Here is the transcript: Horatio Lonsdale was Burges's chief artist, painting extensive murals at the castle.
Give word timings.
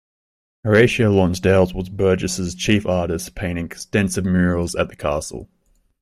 Horatio 0.63 1.11
Lonsdale 1.11 1.71
was 1.75 1.87
Burges's 1.89 2.55
chief 2.55 2.87
artist, 2.87 3.35
painting 3.35 3.67
extensive 3.67 4.25
murals 4.25 4.73
at 4.73 4.89
the 4.89 4.95
castle. 4.95 5.47